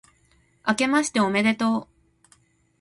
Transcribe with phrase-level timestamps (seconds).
[0.63, 1.87] あけましておめでとう